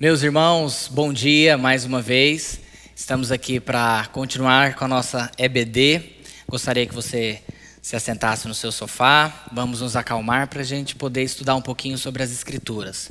[0.00, 2.60] Meus irmãos, bom dia mais uma vez.
[2.94, 6.00] Estamos aqui para continuar com a nossa EBD.
[6.48, 7.42] Gostaria que você
[7.82, 9.46] se assentasse no seu sofá.
[9.50, 13.10] Vamos nos acalmar para a gente poder estudar um pouquinho sobre as Escrituras.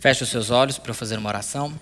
[0.00, 1.72] Feche os seus olhos para fazer uma oração.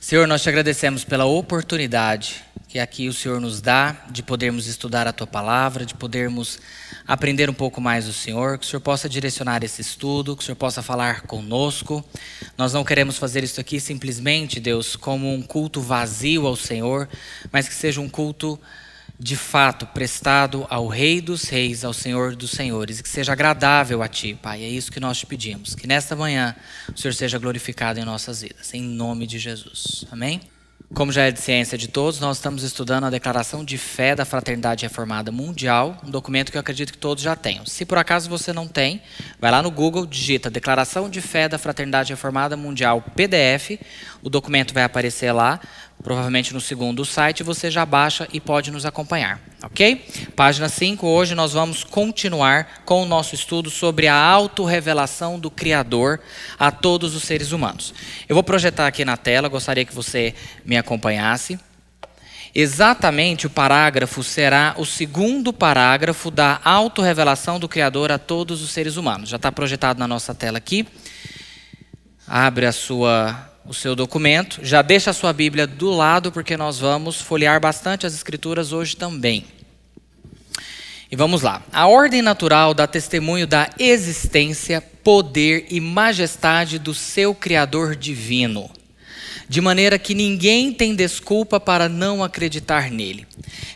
[0.00, 5.06] Senhor, nós te agradecemos pela oportunidade que aqui o Senhor nos dá de podermos estudar
[5.08, 6.60] a tua palavra, de podermos
[7.06, 10.44] aprender um pouco mais do Senhor, que o Senhor possa direcionar esse estudo, que o
[10.44, 12.04] Senhor possa falar conosco.
[12.58, 17.08] Nós não queremos fazer isso aqui simplesmente, Deus, como um culto vazio ao Senhor,
[17.50, 18.60] mas que seja um culto
[19.18, 24.02] de fato prestado ao Rei dos Reis, ao Senhor dos Senhores, e que seja agradável
[24.02, 24.62] a Ti, Pai.
[24.62, 25.74] É isso que nós te pedimos.
[25.74, 26.54] Que nesta manhã
[26.94, 30.04] o Senhor seja glorificado em nossas vidas, em nome de Jesus.
[30.10, 30.57] Amém?
[30.94, 34.24] Como já é de ciência de todos, nós estamos estudando a Declaração de Fé da
[34.24, 37.66] Fraternidade Reformada Mundial, um documento que eu acredito que todos já tenham.
[37.66, 39.02] Se por acaso você não tem,
[39.38, 43.78] vai lá no Google, digita Declaração de Fé da Fraternidade Reformada Mundial PDF,
[44.22, 45.60] o documento vai aparecer lá
[46.02, 50.06] provavelmente no segundo site, você já baixa e pode nos acompanhar, ok?
[50.36, 56.20] Página 5, hoje nós vamos continuar com o nosso estudo sobre a autorrevelação do Criador
[56.58, 57.92] a todos os seres humanos.
[58.28, 61.58] Eu vou projetar aqui na tela, gostaria que você me acompanhasse.
[62.54, 68.96] Exatamente o parágrafo será o segundo parágrafo da autorrevelação do Criador a todos os seres
[68.96, 69.28] humanos.
[69.28, 70.86] Já está projetado na nossa tela aqui.
[72.26, 76.78] Abre a sua o seu documento, já deixa a sua Bíblia do lado, porque nós
[76.78, 79.44] vamos folhear bastante as Escrituras hoje também.
[81.10, 81.62] E vamos lá.
[81.70, 88.70] A ordem natural dá testemunho da existência, poder e majestade do seu Criador divino,
[89.46, 93.26] de maneira que ninguém tem desculpa para não acreditar nele.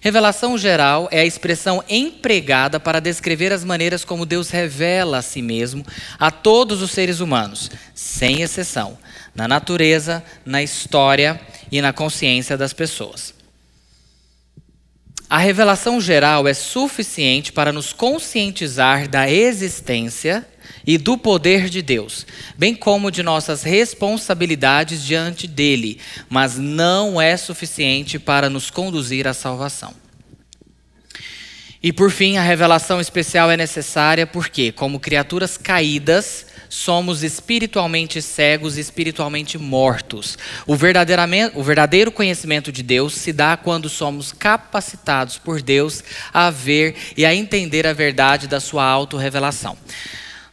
[0.01, 5.43] Revelação geral é a expressão empregada para descrever as maneiras como Deus revela a si
[5.43, 5.85] mesmo
[6.19, 8.99] a todos os seres humanos, sem exceção
[9.35, 13.35] na natureza, na história e na consciência das pessoas.
[15.29, 20.47] A revelação geral é suficiente para nos conscientizar da existência
[20.87, 22.27] e do poder de Deus,
[22.59, 29.33] bem como de nossas responsabilidades diante dele, mas não é suficiente para nos conduzir à
[29.33, 29.95] salvação.
[31.83, 38.79] E por fim, a revelação especial é necessária porque, como criaturas caídas, somos espiritualmente cegos
[38.79, 40.39] espiritualmente mortos.
[40.67, 46.97] O, o verdadeiro conhecimento de Deus se dá quando somos capacitados por Deus a ver
[47.15, 49.77] e a entender a verdade da sua autorrevelação.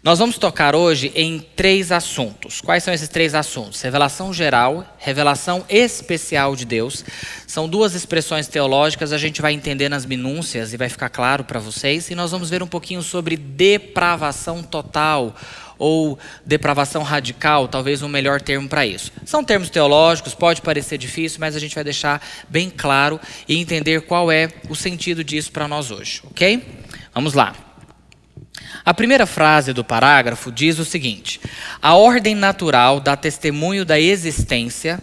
[0.01, 2.61] Nós vamos tocar hoje em três assuntos.
[2.61, 3.81] Quais são esses três assuntos?
[3.81, 7.03] Revelação geral, revelação especial de Deus.
[7.45, 11.59] São duas expressões teológicas, a gente vai entender nas minúcias e vai ficar claro para
[11.59, 12.09] vocês.
[12.09, 15.35] E nós vamos ver um pouquinho sobre depravação total
[15.77, 19.11] ou depravação radical, talvez um melhor termo para isso.
[19.25, 24.03] São termos teológicos, pode parecer difícil, mas a gente vai deixar bem claro e entender
[24.03, 26.63] qual é o sentido disso para nós hoje, ok?
[27.13, 27.68] Vamos lá.
[28.85, 31.39] A primeira frase do parágrafo diz o seguinte:
[31.81, 35.01] A ordem natural dá testemunho da existência,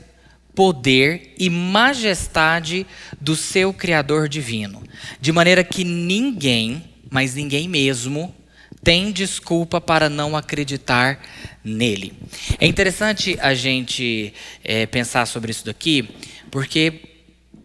[0.54, 2.86] poder e majestade
[3.20, 4.82] do seu Criador divino,
[5.20, 8.34] de maneira que ninguém, mas ninguém mesmo,
[8.82, 11.20] tem desculpa para não acreditar
[11.62, 12.14] nele.
[12.60, 16.08] É interessante a gente é, pensar sobre isso daqui,
[16.50, 17.00] porque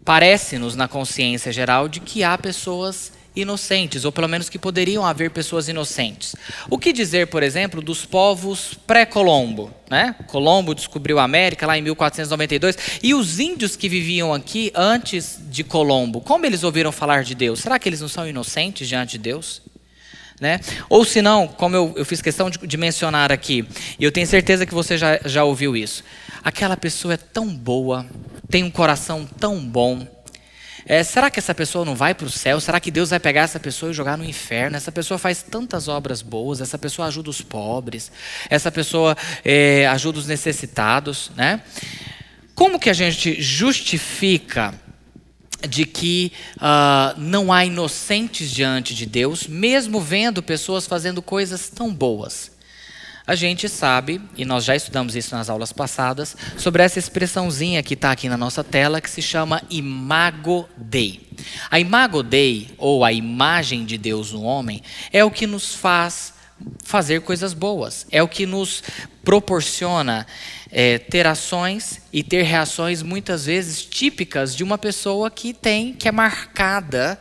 [0.04, 5.30] parece-nos na consciência geral de que há pessoas inocentes, ou pelo menos que poderiam haver
[5.30, 6.36] pessoas inocentes.
[6.68, 9.70] O que dizer, por exemplo, dos povos pré-Colombo?
[9.90, 10.14] Né?
[10.26, 15.64] Colombo descobriu a América lá em 1492, e os índios que viviam aqui antes de
[15.64, 17.60] Colombo, como eles ouviram falar de Deus?
[17.60, 19.62] Será que eles não são inocentes diante de Deus?
[20.40, 20.60] Né?
[20.88, 23.64] Ou se não, como eu, eu fiz questão de, de, mencionar aqui,
[23.96, 26.02] e eu tenho certeza que você já, já ouviu isso.
[26.42, 28.04] Aquela pessoa é tão boa,
[28.50, 30.04] tem um coração tão bom.
[30.86, 32.60] É, será que essa pessoa não vai para o céu?
[32.60, 34.76] Será que Deus vai pegar essa pessoa e jogar no inferno?
[34.76, 38.10] Essa pessoa faz tantas obras boas, essa pessoa ajuda os pobres,
[38.48, 41.30] essa pessoa é, ajuda os necessitados.
[41.36, 41.60] Né?
[42.54, 44.74] Como que a gente justifica
[45.68, 51.92] de que uh, não há inocentes diante de Deus, mesmo vendo pessoas fazendo coisas tão
[51.92, 52.51] boas.
[53.26, 57.94] A gente sabe, e nós já estudamos isso nas aulas passadas, sobre essa expressãozinha que
[57.94, 61.28] está aqui na nossa tela, que se chama Imago Dei.
[61.70, 64.82] A Imago Dei, ou a imagem de Deus no homem,
[65.12, 66.34] é o que nos faz
[66.84, 68.82] fazer coisas boas, é o que nos
[69.24, 70.26] proporciona
[70.70, 76.08] é, ter ações e ter reações muitas vezes típicas de uma pessoa que tem, que
[76.08, 77.18] é marcada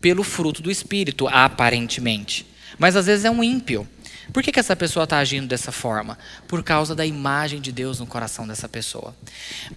[0.00, 2.46] pelo fruto do Espírito, aparentemente.
[2.78, 3.88] Mas às vezes é um ímpio.
[4.32, 6.18] Por que, que essa pessoa está agindo dessa forma?
[6.46, 9.14] Por causa da imagem de Deus no coração dessa pessoa.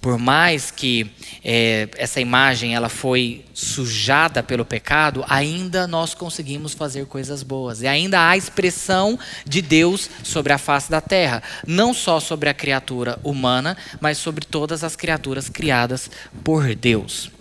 [0.01, 1.09] Por mais que
[1.43, 7.81] é, essa imagem ela foi sujada pelo pecado, ainda nós conseguimos fazer coisas boas.
[7.81, 11.41] E ainda há expressão de Deus sobre a face da terra.
[11.65, 16.09] Não só sobre a criatura humana, mas sobre todas as criaturas criadas
[16.43, 17.31] por Deus.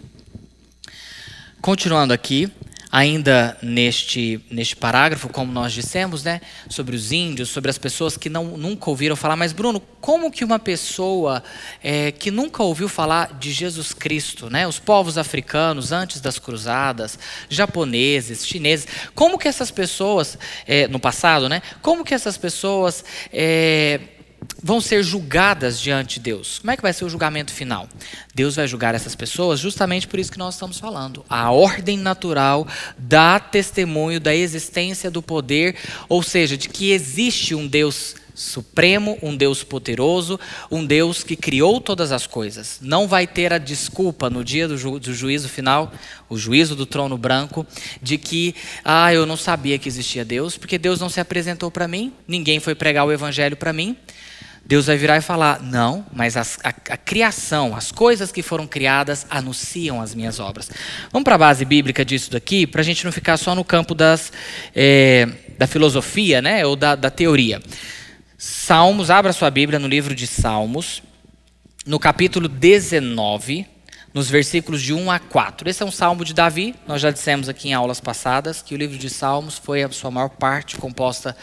[1.61, 2.51] Continuando aqui,
[2.91, 8.29] ainda neste, neste parágrafo, como nós dissemos, né, sobre os índios, sobre as pessoas que
[8.29, 9.37] não, nunca ouviram falar.
[9.37, 11.43] Mas, Bruno, como que uma pessoa
[11.83, 17.19] é, que nunca ouviu falar de Jesus Cristo, né, os povos africanos antes das cruzadas,
[17.49, 20.37] japoneses, chineses, como que essas pessoas,
[20.67, 24.01] é, no passado, né, como que essas pessoas é,
[24.63, 26.59] vão ser julgadas diante de Deus.
[26.59, 27.89] Como é que vai ser o julgamento final?
[28.35, 31.25] Deus vai julgar essas pessoas justamente por isso que nós estamos falando.
[31.29, 32.67] A ordem natural
[32.97, 35.77] dá testemunho da existência do poder,
[36.09, 40.41] ou seja, de que existe um Deus supremo, um Deus poderoso,
[40.71, 42.79] um Deus que criou todas as coisas.
[42.81, 45.93] Não vai ter a desculpa no dia do, ju do, juízo final,
[46.29, 47.67] o juízo do trono branco,
[48.01, 48.55] de que,
[48.85, 52.61] ah, eu não sabia que existia Deus, porque Deus não se apresentou para mim, ninguém
[52.61, 53.97] foi pregar o evangelho para mim.
[54.71, 58.69] Deus vai virar e falar: não, mas a, a, a criação, as coisas que foram
[58.69, 60.71] criadas anunciam as minhas obras.
[61.11, 63.97] Vamos para a base bíblica disso daqui, para a gente não ficar só no campo
[63.97, 64.33] das,
[64.73, 65.27] é,
[65.59, 67.61] da filosofia né, ou da, da teoria.
[68.39, 71.03] Salmos, abra sua Bíblia no livro de Salmos,
[71.85, 73.67] no capítulo 19
[74.13, 75.69] nos versículos de 1 a 4.
[75.69, 78.79] Esse é um salmo de Davi, nós já dissemos aqui em aulas passadas que o
[78.79, 81.37] livro de Salmos foi a sua maior parte composta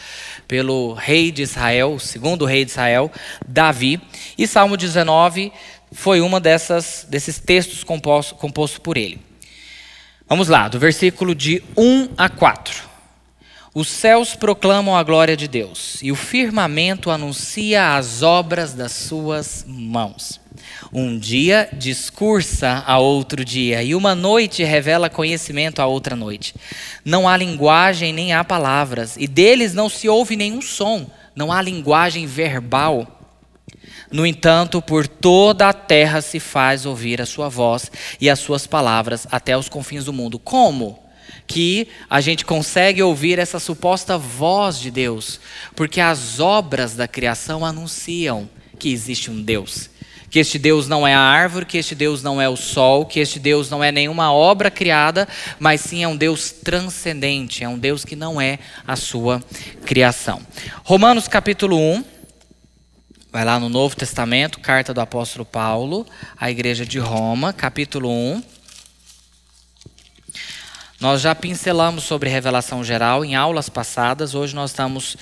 [0.46, 3.10] pelo rei de Israel, o segundo rei de Israel,
[3.46, 4.00] Davi.
[4.36, 5.52] E Salmo 19
[5.92, 9.20] foi uma dessas, desses textos composto, composto por ele.
[10.28, 12.87] Vamos lá, do versículo de 1 a 4.
[13.78, 19.64] Os céus proclamam a glória de Deus, e o firmamento anuncia as obras das suas
[19.68, 20.40] mãos.
[20.92, 26.56] Um dia discursa a outro dia, e uma noite revela conhecimento a outra noite.
[27.04, 31.62] Não há linguagem nem há palavras, e deles não se ouve nenhum som, não há
[31.62, 33.06] linguagem verbal.
[34.10, 38.66] No entanto, por toda a terra se faz ouvir a sua voz e as suas
[38.66, 40.36] palavras até os confins do mundo.
[40.36, 41.07] Como?
[41.48, 45.40] Que a gente consegue ouvir essa suposta voz de Deus,
[45.74, 48.48] porque as obras da criação anunciam
[48.78, 49.90] que existe um Deus
[50.30, 53.20] que este Deus não é a árvore, que este Deus não é o sol, que
[53.20, 55.26] este Deus não é nenhuma obra criada,
[55.58, 59.42] mas sim é um Deus transcendente, é um Deus que não é a sua
[59.86, 60.42] criação.
[60.84, 62.04] Romanos capítulo 1,
[63.32, 66.06] vai lá no Novo Testamento, carta do apóstolo Paulo,
[66.36, 68.57] à igreja de Roma, capítulo 1.
[71.00, 75.16] Nós já pincelamos sobre revelação geral em aulas passadas, hoje nós estamos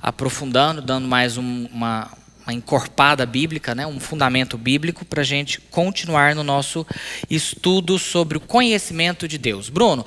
[0.00, 2.10] aprofundando, dando mais um, uma,
[2.44, 6.86] uma encorpada bíblica, né, um fundamento bíblico para a gente continuar no nosso
[7.30, 9.70] estudo sobre o conhecimento de Deus.
[9.70, 10.04] Bruno,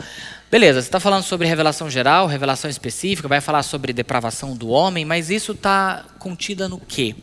[0.51, 5.05] beleza, você está falando sobre revelação geral, revelação específica, vai falar sobre depravação do homem,
[5.05, 7.15] mas isso está contida no quê?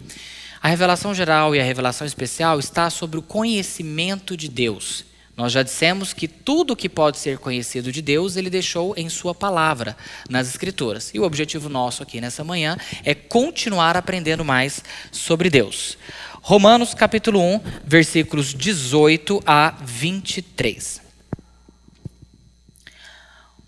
[0.60, 5.11] A revelação geral e a revelação especial está sobre o conhecimento de Deus.
[5.36, 9.34] Nós já dissemos que tudo que pode ser conhecido de Deus, ele deixou em Sua
[9.34, 9.96] palavra,
[10.28, 11.10] nas Escrituras.
[11.14, 15.96] E o objetivo nosso aqui nessa manhã é continuar aprendendo mais sobre Deus.
[16.42, 21.00] Romanos capítulo 1, versículos 18 a 23.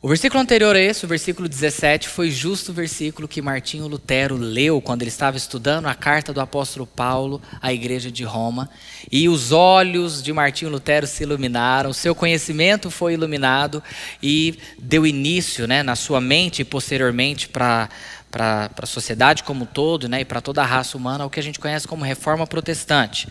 [0.04, 4.36] O versículo anterior a esse, o versículo 17, foi justo o versículo que Martinho Lutero
[4.36, 8.68] leu quando ele estava estudando a carta do apóstolo Paulo à igreja de Roma.
[9.10, 13.82] E os olhos de Martinho Lutero se iluminaram, seu conhecimento foi iluminado
[14.22, 17.88] e deu início né, na sua mente e posteriormente para
[18.30, 21.38] para a sociedade como um todo né, e para toda a raça humana, o que
[21.38, 23.28] a gente conhece como reforma protestante.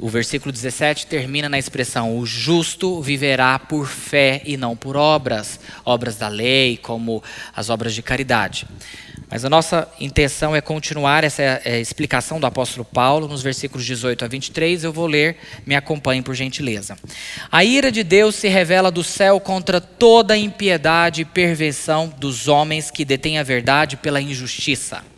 [0.00, 5.60] O versículo 17 termina na expressão: o justo viverá por fé e não por obras,
[5.84, 7.22] obras da lei, como
[7.54, 8.66] as obras de caridade.
[9.30, 14.24] Mas a nossa intenção é continuar essa é, explicação do apóstolo Paulo nos versículos 18
[14.24, 14.84] a 23.
[14.84, 16.96] Eu vou ler, me acompanhem por gentileza.
[17.50, 22.90] A ira de Deus se revela do céu contra toda impiedade e perversão dos homens
[22.90, 25.13] que detêm a verdade pela injustiça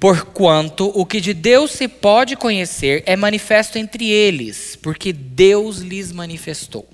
[0.00, 6.12] Porquanto o que de Deus se pode conhecer é manifesto entre eles, porque Deus lhes
[6.12, 6.88] manifestou.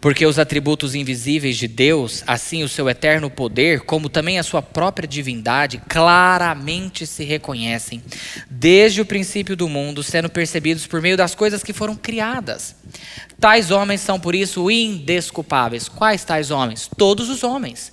[0.00, 4.60] Porque os atributos invisíveis de Deus, assim o seu eterno poder, como também a sua
[4.60, 8.02] própria divindade, claramente se reconhecem,
[8.50, 12.76] desde o princípio do mundo, sendo percebidos por meio das coisas que foram criadas.
[13.40, 15.88] Tais homens são, por isso, indesculpáveis.
[15.88, 16.88] Quais tais homens?
[16.98, 17.92] Todos os homens.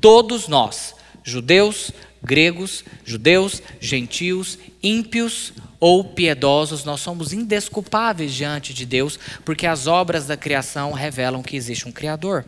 [0.00, 9.18] Todos nós, judeus, Gregos, judeus, gentios, ímpios ou piedosos, nós somos indesculpáveis diante de Deus,
[9.44, 12.44] porque as obras da criação revelam que existe um Criador.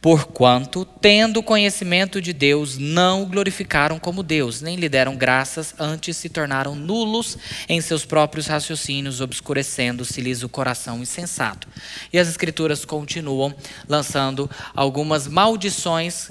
[0.00, 6.16] Porquanto, tendo conhecimento de Deus, não o glorificaram como Deus, nem lhe deram graças, antes
[6.16, 7.38] se tornaram nulos
[7.68, 11.68] em seus próprios raciocínios, obscurecendo-se-lhes o coração insensato.
[12.12, 13.54] E as Escrituras continuam
[13.88, 16.30] lançando algumas maldições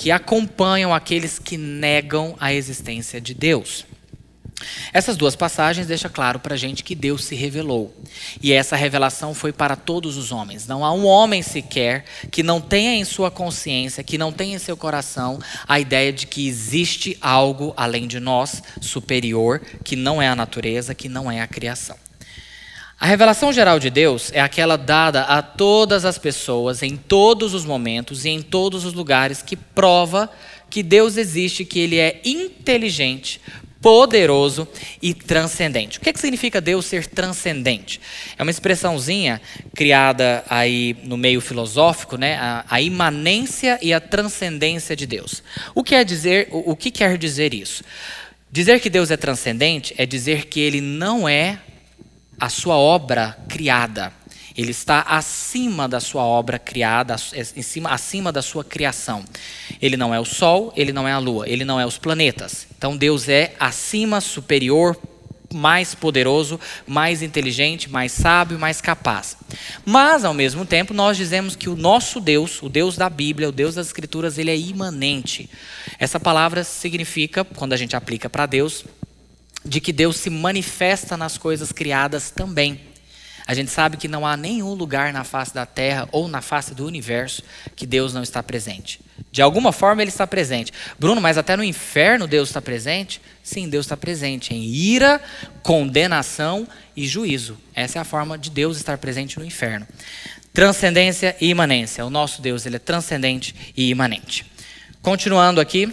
[0.00, 3.84] que acompanham aqueles que negam a existência de Deus.
[4.94, 7.94] Essas duas passagens deixam claro para a gente que Deus se revelou.
[8.42, 10.66] E essa revelação foi para todos os homens.
[10.66, 14.58] Não há um homem sequer que não tenha em sua consciência, que não tenha em
[14.58, 15.38] seu coração
[15.68, 20.94] a ideia de que existe algo além de nós, superior, que não é a natureza,
[20.94, 21.96] que não é a criação.
[23.00, 27.64] A revelação geral de Deus é aquela dada a todas as pessoas, em todos os
[27.64, 30.30] momentos e em todos os lugares, que prova
[30.68, 33.40] que Deus existe, que Ele é inteligente,
[33.80, 34.68] poderoso
[35.00, 35.96] e transcendente.
[35.96, 37.98] O que, é que significa Deus ser transcendente?
[38.36, 39.40] É uma expressãozinha
[39.74, 42.36] criada aí no meio filosófico, né?
[42.36, 45.42] A, a imanência e a transcendência de Deus.
[45.74, 47.82] O que, é dizer, o, o que quer dizer isso?
[48.52, 51.60] Dizer que Deus é transcendente é dizer que ele não é
[52.40, 54.12] a sua obra criada.
[54.56, 57.14] Ele está acima da sua obra criada,
[57.54, 59.24] em cima, acima da sua criação.
[59.80, 62.66] Ele não é o Sol, ele não é a Lua, ele não é os planetas.
[62.76, 65.00] Então Deus é acima, superior,
[65.52, 69.36] mais poderoso, mais inteligente, mais sábio, mais capaz.
[69.84, 73.52] Mas, ao mesmo tempo, nós dizemos que o nosso Deus, o Deus da Bíblia, o
[73.52, 75.50] Deus das Escrituras, ele é imanente.
[75.98, 78.84] Essa palavra significa, quando a gente aplica para Deus,
[79.64, 82.80] de que Deus se manifesta nas coisas criadas também.
[83.46, 86.72] A gente sabe que não há nenhum lugar na face da terra ou na face
[86.72, 87.42] do universo
[87.74, 89.00] que Deus não está presente.
[89.32, 90.72] De alguma forma ele está presente.
[90.98, 93.20] Bruno, mas até no inferno Deus está presente?
[93.42, 95.20] Sim, Deus está presente em ira,
[95.62, 97.58] condenação e juízo.
[97.74, 99.86] Essa é a forma de Deus estar presente no inferno.
[100.52, 102.06] Transcendência e imanência.
[102.06, 104.44] O nosso Deus ele é transcendente e imanente.
[105.02, 105.92] Continuando aqui.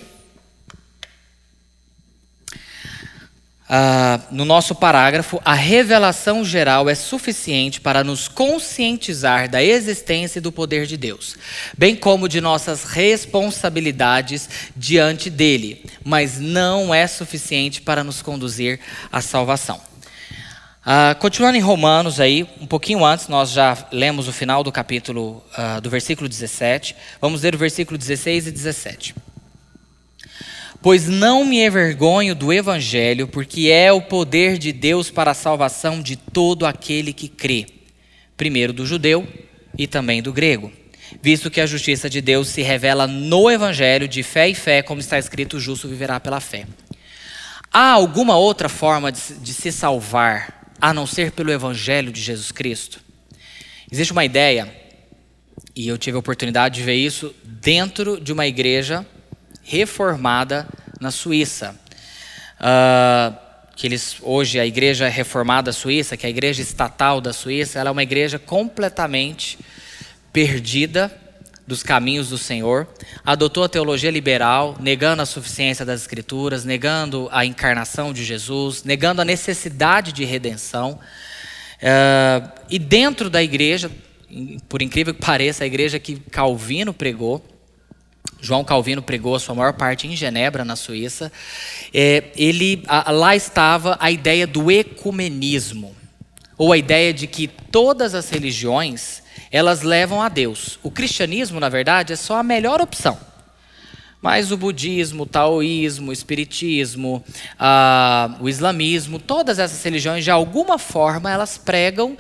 [3.69, 10.41] Uh, no nosso parágrafo, a revelação geral é suficiente para nos conscientizar da existência e
[10.41, 11.35] do poder de Deus,
[11.77, 18.79] bem como de nossas responsabilidades diante dele, mas não é suficiente para nos conduzir
[19.11, 19.81] à salvação.
[20.87, 25.43] Uh, continuando em Romanos, aí, um pouquinho antes, nós já lemos o final do capítulo,
[25.57, 29.26] uh, do versículo 17, vamos ler o versículo 16 e 17.
[30.81, 36.01] Pois não me envergonho do Evangelho, porque é o poder de Deus para a salvação
[36.01, 37.65] de todo aquele que crê,
[38.35, 39.27] primeiro do judeu
[39.77, 40.71] e também do grego,
[41.21, 45.01] visto que a justiça de Deus se revela no Evangelho de fé e fé, como
[45.01, 46.67] está escrito: o justo viverá pela fé.
[47.73, 52.51] Há alguma outra forma de, de se salvar a não ser pelo Evangelho de Jesus
[52.51, 53.01] Cristo?
[53.91, 54.71] Existe uma ideia,
[55.75, 59.05] e eu tive a oportunidade de ver isso dentro de uma igreja
[59.67, 60.65] reformada
[60.99, 61.75] na Suíça.
[62.59, 67.77] Uh, que eles hoje a igreja reformada suíça, que é a igreja estatal da Suíça,
[67.77, 69.59] ela é uma igreja completamente
[70.33, 71.15] perdida
[71.67, 72.87] dos caminhos do Senhor,
[73.23, 79.21] adotou a teologia liberal, negando a suficiência das escrituras, negando a encarnação de Jesus, negando
[79.21, 80.97] a necessidade de redenção.
[81.77, 83.91] Uh, e dentro da igreja,
[84.67, 87.45] por incrível que pareça, a igreja que Calvino pregou,
[88.39, 91.31] João Calvino pregou a sua maior parte em Genebra, na Suíça.
[91.93, 95.95] É, ele, a, lá estava a ideia do ecumenismo,
[96.57, 100.79] ou a ideia de que todas as religiões elas levam a Deus.
[100.83, 103.17] O cristianismo, na verdade, é só a melhor opção.
[104.21, 107.23] Mas o budismo, o taoísmo, o espiritismo,
[108.41, 112.17] o islamismo, todas essas religiões, de alguma forma, elas pregam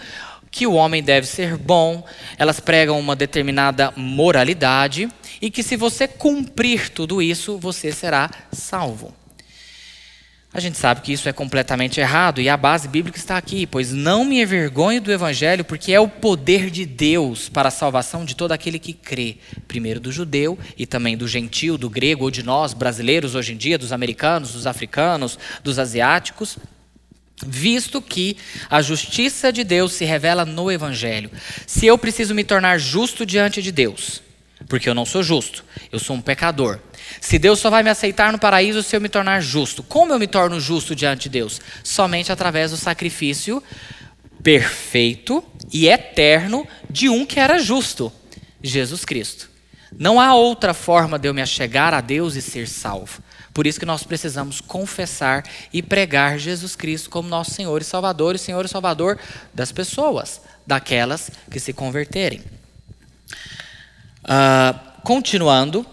[0.49, 2.05] que o homem deve ser bom,
[2.37, 5.09] elas pregam uma determinada moralidade
[5.41, 9.13] e que se você cumprir tudo isso, você será salvo.
[10.53, 13.91] A gente sabe que isso é completamente errado e a base bíblica está aqui, pois
[13.91, 18.35] não me envergonho do evangelho, porque é o poder de Deus para a salvação de
[18.35, 22.41] todo aquele que crê, primeiro do judeu e também do gentil, do grego ou de
[22.43, 26.57] nós brasileiros hoje em dia, dos americanos, dos africanos, dos asiáticos,
[27.45, 28.37] visto que
[28.69, 31.29] a justiça de Deus se revela no evangelho.
[31.67, 34.23] Se eu preciso me tornar justo diante de Deus,
[34.67, 36.79] porque eu não sou justo, eu sou um pecador.
[37.21, 39.81] Se Deus só vai me aceitar no paraíso se eu me tornar justo.
[39.81, 41.61] Como eu me torno justo diante de Deus?
[41.83, 43.63] Somente através do sacrifício
[44.43, 48.11] perfeito e eterno de um que era justo,
[48.61, 49.49] Jesus Cristo.
[49.97, 53.21] Não há outra forma de eu me achegar a Deus e ser salvo.
[53.53, 55.43] Por isso que nós precisamos confessar
[55.73, 59.17] e pregar Jesus Cristo como nosso Senhor e Salvador, e Senhor e Salvador
[59.53, 62.56] das pessoas, daquelas que se converterem.
[64.27, 65.85] Uh, continuando,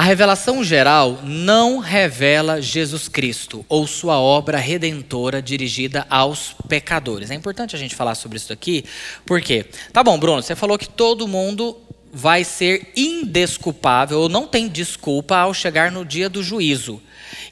[0.00, 7.30] a revelação geral não revela Jesus Cristo ou sua obra redentora dirigida aos pecadores.
[7.30, 8.84] É importante a gente falar sobre isso aqui,
[9.26, 11.76] porque, tá bom, Bruno, você falou que todo mundo
[12.12, 17.00] vai ser indesculpável ou não tem desculpa ao chegar no dia do juízo.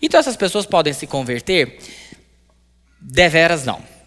[0.00, 1.78] Então essas pessoas podem se converter?
[3.00, 3.97] Deveras não.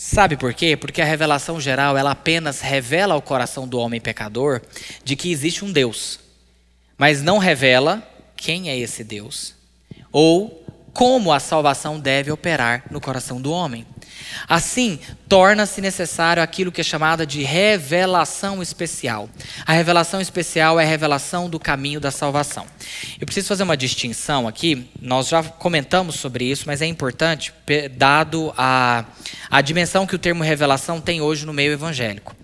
[0.00, 0.76] Sabe por quê?
[0.76, 4.62] Porque a revelação geral ela apenas revela ao coração do homem pecador
[5.02, 6.20] de que existe um Deus
[6.98, 8.02] mas não revela
[8.36, 9.54] quem é esse Deus
[10.10, 13.86] ou como a salvação deve operar no coração do homem.
[14.48, 19.28] Assim, torna-se necessário aquilo que é chamada de revelação especial.
[19.66, 22.66] A revelação especial é a revelação do caminho da salvação.
[23.20, 27.52] Eu preciso fazer uma distinção aqui, nós já comentamos sobre isso, mas é importante,
[27.96, 29.04] dado a,
[29.50, 32.34] a dimensão que o termo revelação tem hoje no meio evangélico.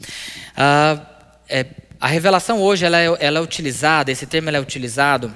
[0.56, 1.00] Uh,
[1.48, 1.66] é,
[2.00, 5.34] a revelação hoje ela é, ela é utilizada, esse termo é utilizado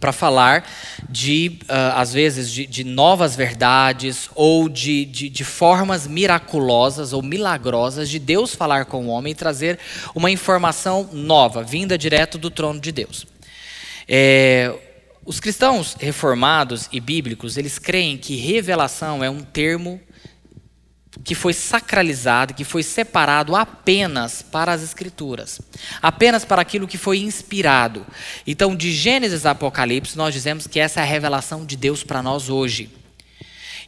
[0.00, 0.66] para falar
[1.08, 7.22] de, uh, às vezes, de, de, novas verdades ou de, de, de, formas miraculosas ou
[7.22, 9.78] milagrosas de Deus falar com o homem e trazer
[10.14, 13.26] uma informação nova, vinda direto do trono de Deus.
[14.08, 14.74] É,
[15.24, 20.00] os cristãos reformados e bíblicos, eles creem que revelação é um termo
[21.24, 25.60] que foi sacralizado, que foi separado apenas para as Escrituras,
[26.00, 28.06] apenas para aquilo que foi inspirado.
[28.46, 32.22] Então, de Gênesis a Apocalipse, nós dizemos que essa é a revelação de Deus para
[32.22, 32.99] nós hoje.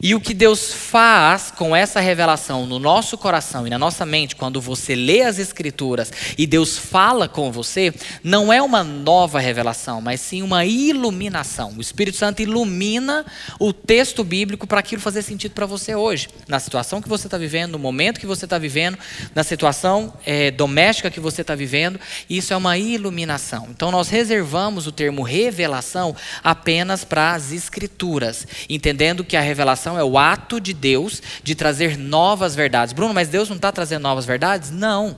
[0.01, 4.35] E o que Deus faz com essa revelação no nosso coração e na nossa mente,
[4.35, 10.01] quando você lê as Escrituras e Deus fala com você, não é uma nova revelação,
[10.01, 11.73] mas sim uma iluminação.
[11.77, 13.25] O Espírito Santo ilumina
[13.59, 17.37] o texto bíblico para aquilo fazer sentido para você hoje, na situação que você está
[17.37, 18.97] vivendo, no momento que você está vivendo,
[19.35, 21.99] na situação é, doméstica que você está vivendo.
[22.29, 23.67] Isso é uma iluminação.
[23.69, 30.03] Então nós reservamos o termo revelação apenas para as Escrituras, entendendo que a revelação é
[30.03, 32.93] o ato de Deus de trazer novas verdades.
[32.93, 34.71] Bruno, mas Deus não está trazendo novas verdades?
[34.71, 35.15] Não.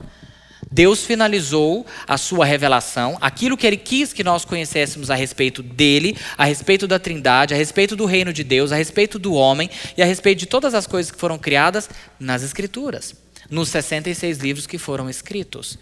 [0.70, 6.16] Deus finalizou a sua revelação, aquilo que ele quis que nós conhecêssemos a respeito dele,
[6.36, 10.02] a respeito da Trindade, a respeito do reino de Deus, a respeito do homem e
[10.02, 13.14] a respeito de todas as coisas que foram criadas nas Escrituras,
[13.48, 15.78] nos 66 livros que foram escritos.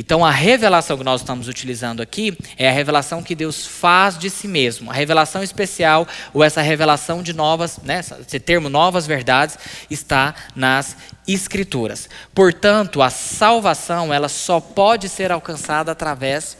[0.00, 4.30] Então, a revelação que nós estamos utilizando aqui é a revelação que Deus faz de
[4.30, 4.92] si mesmo.
[4.92, 9.58] A revelação especial, ou essa revelação de novas, né, esse termo novas verdades,
[9.90, 12.08] está nas Escrituras.
[12.32, 16.56] Portanto, a salvação ela só pode ser alcançada através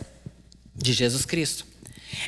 [0.75, 1.65] de Jesus Cristo.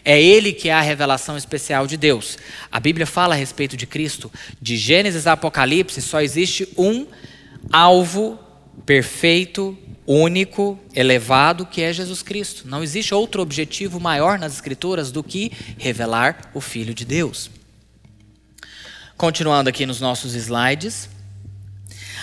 [0.04, 2.38] É Ele que é a revelação especial de Deus.
[2.70, 4.30] A Bíblia fala a respeito de Cristo.
[4.62, 7.04] De Gênesis a Apocalipse, só existe um
[7.72, 8.38] alvo
[8.84, 12.66] perfeito, único, elevado, que é Jesus Cristo.
[12.66, 17.50] Não existe outro objetivo maior nas Escrituras do que revelar o Filho de Deus.
[19.16, 21.08] Continuando aqui nos nossos slides.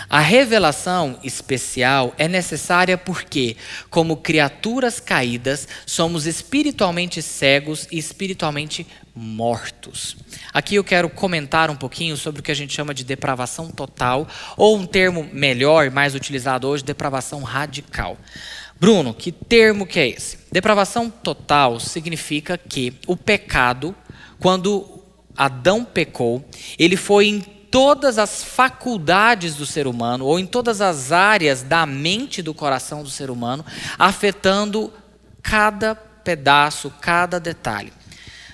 [0.09, 3.57] A revelação especial é necessária porque,
[3.89, 10.15] como criaturas caídas, somos espiritualmente cegos e espiritualmente mortos.
[10.53, 14.27] Aqui eu quero comentar um pouquinho sobre o que a gente chama de depravação total,
[14.55, 18.17] ou um termo melhor, mais utilizado hoje, depravação radical.
[18.79, 20.37] Bruno, que termo que é esse?
[20.49, 23.93] Depravação total significa que o pecado,
[24.39, 25.03] quando
[25.35, 26.47] Adão pecou,
[26.79, 27.27] ele foi
[27.71, 33.03] todas as faculdades do ser humano, ou em todas as áreas da mente do coração
[33.03, 33.65] do ser humano,
[33.97, 34.91] afetando
[35.41, 37.93] cada pedaço, cada detalhe.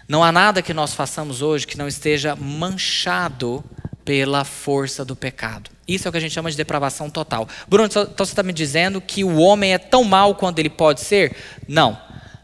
[0.08, 3.64] Não há nada que nós façamos hoje que não esteja manchado
[4.04, 5.72] pela força do pecado.
[5.88, 7.48] Isso é o que a gente chama de depravação total.
[7.68, 11.02] Bruno, então você está me dizendo que o homem é tão mal quanto ele pode
[11.02, 11.36] ser?
[11.68, 12.00] Não.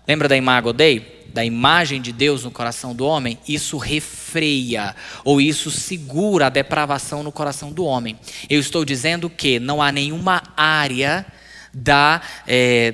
[0.08, 1.19] Lembra da Imago Dei?
[1.34, 7.24] Da imagem de Deus no coração do homem, isso refreia ou isso segura a depravação
[7.24, 8.18] no coração do homem.
[8.50, 11.26] Eu estou dizendo que não há nenhuma área
[11.74, 12.94] da, é,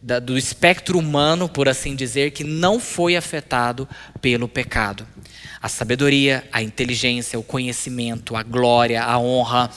[0.00, 3.88] da, do espectro humano, por assim dizer, que não foi afetado
[4.20, 5.06] pelo pecado.
[5.60, 9.70] A sabedoria, a inteligência, o conhecimento, a glória, a honra,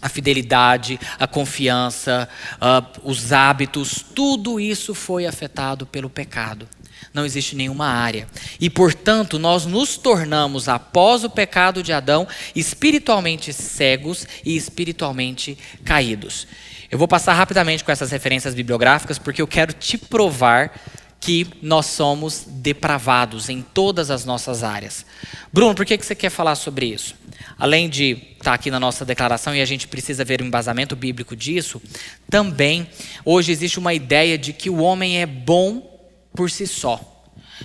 [0.00, 6.68] a fidelidade, a confiança, uh, os hábitos, tudo isso foi afetado pelo pecado
[7.12, 8.26] não existe nenhuma área.
[8.60, 16.46] E, portanto, nós nos tornamos, após o pecado de Adão, espiritualmente cegos e espiritualmente caídos.
[16.90, 20.72] Eu vou passar rapidamente com essas referências bibliográficas, porque eu quero te provar
[21.20, 25.04] que nós somos depravados em todas as nossas áreas.
[25.52, 27.14] Bruno, por que, que você quer falar sobre isso?
[27.58, 30.94] Além de estar tá aqui na nossa declaração e a gente precisa ver o embasamento
[30.94, 31.82] bíblico disso,
[32.30, 32.88] também
[33.24, 35.87] hoje existe uma ideia de que o homem é bom
[36.34, 37.00] por si só.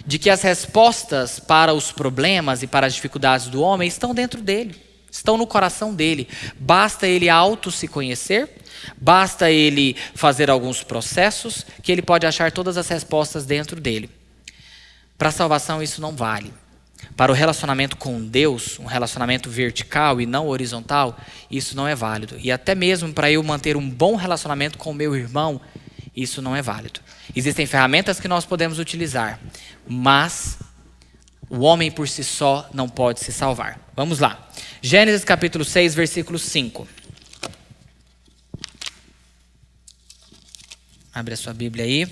[0.06, 4.42] De que as respostas para os problemas e para as dificuldades do homem estão dentro
[4.42, 4.76] dele,
[5.12, 6.28] estão no coração dele.
[6.60, 8.50] Basta ele auto se conhecer
[8.98, 14.10] Basta ele fazer alguns processos que ele pode achar todas as respostas dentro dele.
[15.18, 16.54] Para a salvação, isso não vale.
[17.16, 21.18] Para o relacionamento com Deus, um relacionamento vertical e não horizontal,
[21.52, 22.38] isso não é válido.
[22.40, 25.62] E até mesmo para eu manter um bom relacionamento com o meu irmão,
[26.16, 27.00] isso não é válido.
[27.36, 29.40] Existem ferramentas que nós podemos utilizar,
[29.88, 30.58] mas
[31.50, 33.80] o homem por si só não pode se salvar.
[33.96, 34.50] Vamos lá.
[34.82, 36.88] Gênesis capítulo 6, versículo 5.
[41.14, 42.08] Abre a sua Bíblia aí.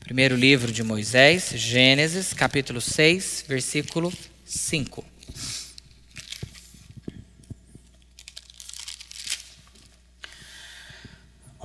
[0.00, 4.12] Primeiro livro de Moisés, Gênesis, capítulo 6, versículo
[4.44, 5.04] 5.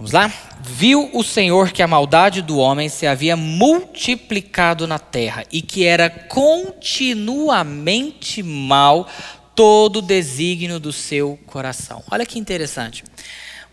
[0.03, 0.29] Vamos lá?
[0.61, 5.85] Viu o Senhor que a maldade do homem se havia multiplicado na terra e que
[5.85, 9.07] era continuamente mal
[9.55, 12.03] todo o desígnio do seu coração.
[12.11, 13.05] Olha que interessante.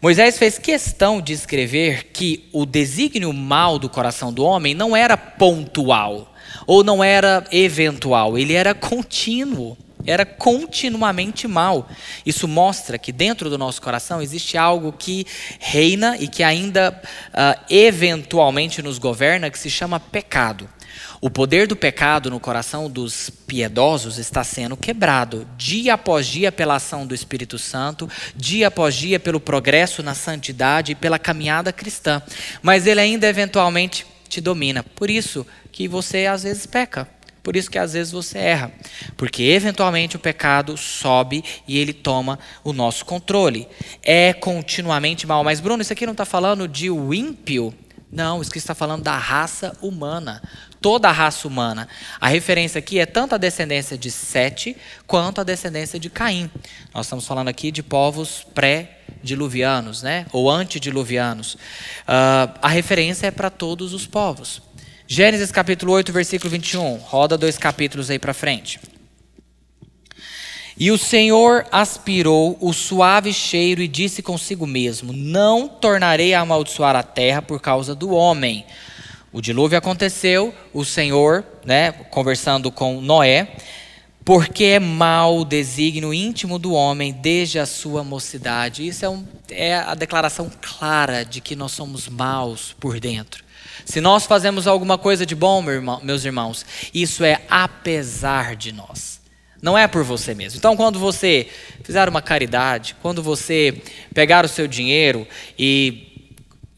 [0.01, 5.17] Moisés fez questão de escrever que o desígnio mal do coração do homem não era
[5.17, 6.33] pontual
[6.65, 11.89] ou não era eventual, ele era contínuo, era continuamente mal.
[12.25, 15.27] Isso mostra que dentro do nosso coração existe algo que
[15.59, 20.69] reina e que ainda uh, eventualmente nos governa, que se chama pecado.
[21.21, 26.77] O poder do pecado no coração dos piedosos está sendo quebrado, dia após dia, pela
[26.77, 32.23] ação do Espírito Santo, dia após dia, pelo progresso na santidade e pela caminhada cristã.
[32.63, 34.83] Mas ele ainda eventualmente te domina.
[34.83, 37.07] Por isso que você às vezes peca.
[37.51, 38.71] Por isso que às vezes você erra.
[39.17, 43.67] Porque eventualmente o pecado sobe e ele toma o nosso controle.
[44.05, 45.43] É continuamente mal.
[45.43, 47.75] Mas, Bruno, isso aqui não está falando de o ímpio?
[48.09, 50.41] Não, isso aqui está falando da raça humana
[50.81, 51.89] toda a raça humana.
[52.21, 56.51] A referência aqui é tanto a descendência de Sete quanto a descendência de Caim.
[56.95, 60.27] Nós estamos falando aqui de povos pré-diluvianos, né?
[60.33, 61.55] ou antediluvianos.
[61.55, 64.63] Uh, a referência é para todos os povos.
[65.13, 66.99] Gênesis capítulo 8, versículo 21.
[66.99, 68.79] Roda dois capítulos aí para frente.
[70.79, 76.95] E o Senhor aspirou o suave cheiro e disse consigo mesmo: Não tornarei a amaldiçoar
[76.95, 78.65] a terra por causa do homem,
[79.33, 83.57] o dilúvio aconteceu, o Senhor, né, conversando com Noé,
[84.25, 88.87] porque é mau o desígnio íntimo do homem desde a sua mocidade.
[88.87, 93.50] Isso é, um, é a declaração clara de que nós somos maus por dentro.
[93.85, 98.73] Se nós fazemos alguma coisa de bom, meu irmão, meus irmãos, isso é apesar de
[98.73, 99.21] nós.
[99.63, 100.59] Não é por você mesmo.
[100.59, 101.49] Então, quando você
[101.83, 103.83] fizer uma caridade, quando você
[104.15, 105.27] pegar o seu dinheiro
[105.59, 106.11] e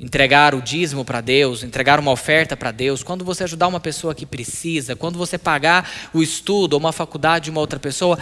[0.00, 4.14] entregar o dízimo para Deus, entregar uma oferta para Deus, quando você ajudar uma pessoa
[4.14, 8.18] que precisa, quando você pagar o estudo ou uma faculdade de uma outra pessoa,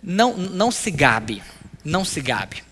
[0.00, 1.42] não, não se gabe,
[1.84, 2.62] não se gabe.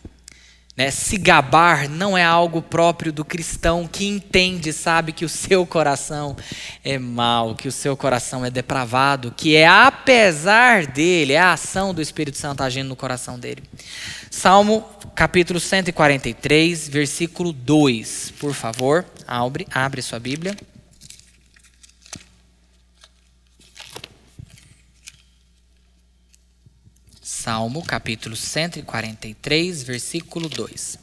[0.76, 0.90] Né?
[0.90, 6.34] Se gabar não é algo próprio do cristão que entende, sabe que o seu coração
[6.82, 11.92] é mau, que o seu coração é depravado, que é apesar dele, é a ação
[11.92, 13.62] do Espírito Santo agindo no coração dele.
[14.30, 14.82] Salmo
[15.14, 18.32] capítulo 143, versículo 2.
[18.40, 20.56] Por favor, abre, abre sua Bíblia.
[27.42, 30.96] Salmo capítulo 143, versículo 2.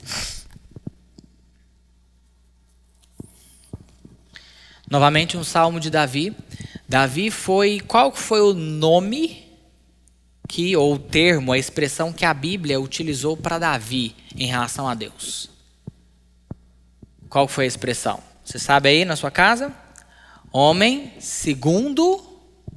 [4.89, 6.33] Novamente um salmo de Davi.
[6.87, 7.81] Davi foi.
[7.81, 9.49] Qual foi o nome
[10.47, 14.95] que, ou o termo, a expressão que a Bíblia utilizou para Davi em relação a
[14.95, 15.49] Deus?
[17.27, 18.23] Qual foi a expressão?
[18.45, 19.75] Você sabe aí na sua casa?
[20.53, 22.28] Homem segundo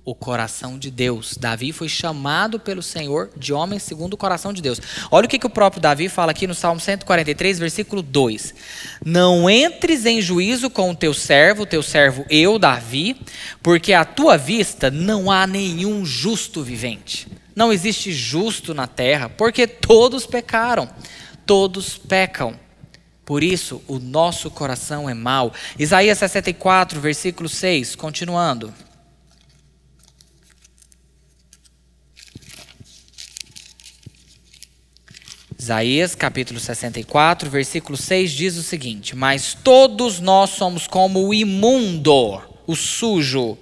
[0.04, 1.36] o coração de Deus.
[1.38, 4.80] Davi foi chamado pelo Senhor de homem segundo o coração de Deus.
[5.10, 8.54] Olha o que, que o próprio Davi fala aqui no Salmo 143, versículo 2:
[9.04, 13.16] Não entres em juízo com o teu servo, teu servo eu, Davi,
[13.62, 17.28] porque à tua vista não há nenhum justo vivente.
[17.54, 20.88] Não existe justo na terra, porque todos pecaram,
[21.46, 22.58] todos pecam.
[23.24, 25.52] Por isso, o nosso coração é mau.
[25.78, 28.74] Isaías 64, versículo 6, continuando.
[35.62, 42.42] Isaías capítulo 64, versículo 6 diz o seguinte: Mas todos nós somos como o imundo
[42.66, 43.56] o sujo,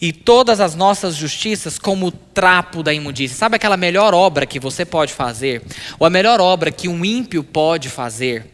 [0.00, 3.36] e todas as nossas justiças como o trapo da imundícia.
[3.36, 5.62] Sabe aquela melhor obra que você pode fazer?
[6.00, 8.44] Ou a melhor obra que um ímpio pode fazer?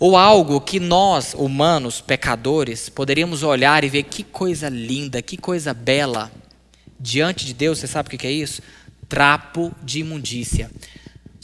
[0.00, 5.72] Ou algo que nós, humanos, pecadores, poderíamos olhar e ver que coisa linda, que coisa
[5.72, 6.32] bela.
[6.98, 8.62] Diante de Deus, você sabe o que é isso?
[9.08, 10.68] Trapo de imundícia.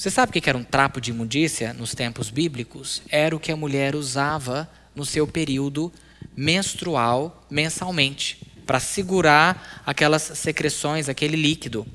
[0.02, 3.02] Você sabe o que era um trapo de imundícia nos tempos bíblicos?
[3.08, 5.92] Era o que a mulher usava no seu período
[6.36, 11.86] menstrual mensalmente para segurar aquelas secreções, aquele líquido.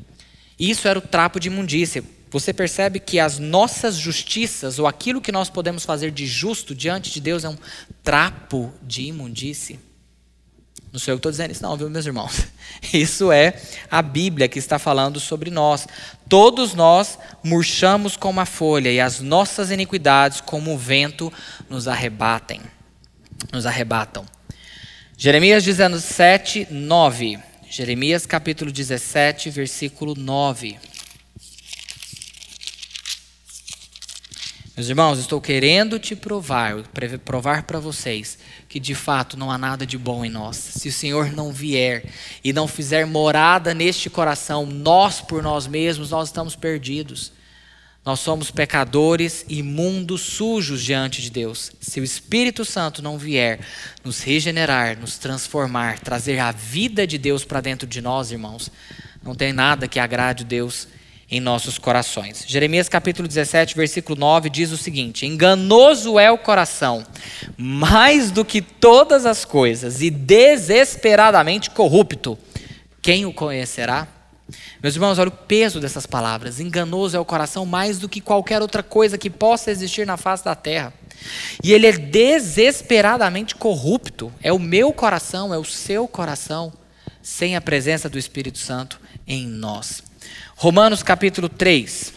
[0.57, 2.01] Isso era o trapo de imundícia.
[2.31, 7.11] Você percebe que as nossas justiças, ou aquilo que nós podemos fazer de justo diante
[7.11, 7.57] de Deus, é um
[8.05, 9.81] trapo de imundície?
[10.97, 12.47] Não sou eu que estou dizendo isso, não, viu, meus irmãos?
[12.91, 13.53] Isso é
[13.91, 15.87] a Bíblia que está falando sobre nós.
[16.27, 21.31] Todos nós murchamos como a folha, e as nossas iniquidades, como o vento,
[21.69, 22.61] nos arrebatem.
[23.53, 24.25] Nos arrebatam.
[25.15, 27.37] Jeremias 17, 9.
[27.69, 30.79] Jeremias capítulo 17, versículo 9.
[34.77, 36.83] Meus irmãos, estou querendo te provar,
[37.25, 38.37] provar para vocês
[38.69, 40.55] que de fato não há nada de bom em nós.
[40.55, 42.05] Se o Senhor não vier
[42.43, 47.31] e não fizer morada neste coração, nós por nós mesmos, nós estamos perdidos.
[48.05, 51.71] Nós somos pecadores, imundos, sujos diante de Deus.
[51.81, 53.59] Se o Espírito Santo não vier
[54.03, 58.69] nos regenerar, nos transformar, trazer a vida de Deus para dentro de nós, irmãos,
[59.23, 60.87] não tem nada que agrade Deus
[61.29, 62.45] em nossos corações.
[62.47, 67.05] Jeremias capítulo 17, versículo 9 diz o seguinte: Enganoso é o coração,
[67.57, 72.37] mais do que todas as coisas, e desesperadamente corrupto.
[73.01, 74.07] Quem o conhecerá?
[74.81, 76.59] Meus irmãos, olha o peso dessas palavras.
[76.59, 80.45] Enganoso é o coração mais do que qualquer outra coisa que possa existir na face
[80.45, 80.93] da terra.
[81.63, 84.31] E ele é desesperadamente corrupto.
[84.41, 86.71] É o meu coração, é o seu coração,
[87.21, 90.06] sem a presença do Espírito Santo em nós.
[90.59, 92.13] Romanos capítulo 3.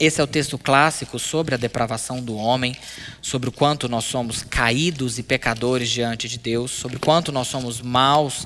[0.00, 2.76] Esse é o texto clássico sobre a depravação do homem,
[3.22, 7.46] sobre o quanto nós somos caídos e pecadores diante de Deus, sobre o quanto nós
[7.46, 8.44] somos maus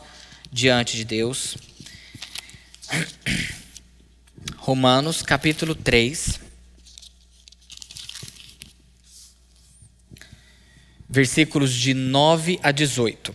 [0.53, 1.57] diante de Deus.
[4.59, 6.39] Romanos capítulo 3,
[11.09, 13.31] versículos de 9 a 18.
[13.31, 13.35] Uh,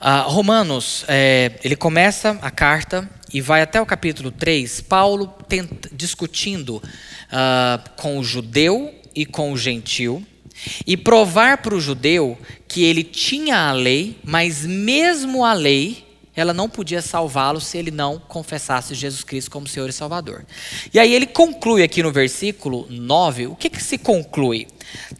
[0.00, 5.88] ah, Romanos, é, ele começa a carta e vai até o capítulo 3, Paulo tenta,
[5.92, 10.24] discutindo uh, com o judeu e com o gentil,
[10.86, 12.36] e provar para o judeu
[12.66, 17.90] que ele tinha a lei, mas mesmo a lei ela não podia salvá-lo se ele
[17.90, 20.46] não confessasse Jesus Cristo como Senhor e Salvador.
[20.94, 24.68] E aí ele conclui aqui no versículo 9: o que, que se conclui?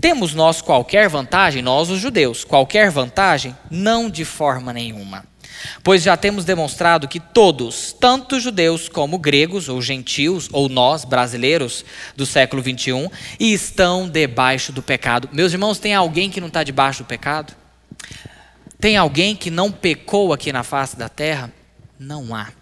[0.01, 3.57] Temos nós qualquer vantagem, nós os judeus, qualquer vantagem?
[3.69, 5.25] Não de forma nenhuma.
[5.83, 11.85] Pois já temos demonstrado que todos, tanto judeus como gregos, ou gentios, ou nós, brasileiros
[12.17, 15.29] do século 21, estão debaixo do pecado.
[15.33, 17.55] Meus irmãos, tem alguém que não está debaixo do pecado?
[18.81, 21.53] Tem alguém que não pecou aqui na face da terra?
[21.99, 22.58] Não há.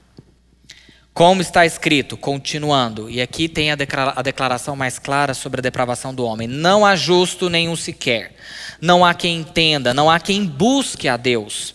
[1.17, 6.23] Como está escrito, continuando, e aqui tem a declaração mais clara sobre a depravação do
[6.23, 8.37] homem: não há justo nenhum sequer,
[8.83, 11.75] não há quem entenda, não há quem busque a Deus.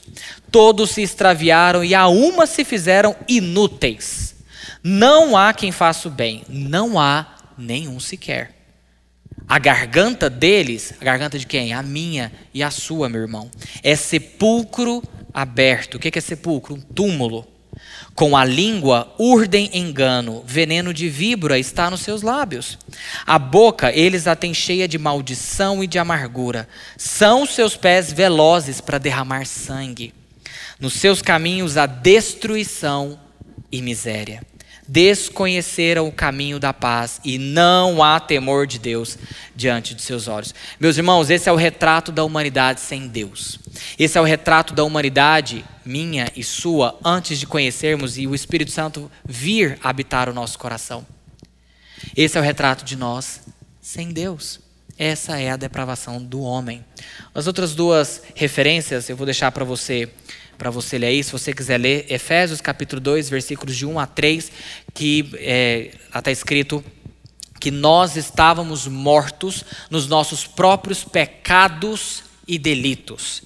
[0.51, 4.35] Todos se extraviaram e a uma se fizeram inúteis.
[4.83, 8.55] Não há quem faça o bem, não há nenhum sequer.
[9.47, 11.73] A garganta deles, a garganta de quem?
[11.73, 13.49] A minha e a sua, meu irmão.
[13.81, 15.01] É sepulcro
[15.33, 15.95] aberto.
[15.95, 16.75] O que é sepulcro?
[16.75, 17.50] Um túmulo.
[18.21, 22.77] Com a língua urdem engano, veneno de víbora está nos seus lábios.
[23.25, 26.69] A boca eles a têm cheia de maldição e de amargura.
[26.95, 30.13] São seus pés velozes para derramar sangue.
[30.79, 33.19] Nos seus caminhos a destruição
[33.71, 34.43] e miséria
[34.91, 39.17] desconheceram o caminho da paz e não há temor de Deus
[39.55, 40.53] diante de seus olhos.
[40.81, 43.57] Meus irmãos, esse é o retrato da humanidade sem Deus.
[43.97, 48.71] Esse é o retrato da humanidade minha e sua antes de conhecermos e o Espírito
[48.71, 51.07] Santo vir habitar o nosso coração.
[52.13, 53.39] Esse é o retrato de nós
[53.79, 54.59] sem Deus.
[54.97, 56.83] Essa é a depravação do homem.
[57.33, 60.11] As outras duas referências eu vou deixar para você
[60.61, 64.05] para você ler aí, se você quiser ler, Efésios capítulo 2, versículos de 1 a
[64.05, 64.51] 3,
[64.93, 66.85] que é, está escrito
[67.59, 73.41] que nós estávamos mortos nos nossos próprios pecados e delitos.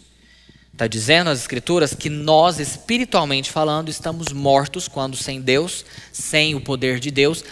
[0.73, 6.59] Está dizendo as Escrituras que nós, espiritualmente falando, estamos mortos quando sem Deus, sem o
[6.59, 7.45] poder de Deus,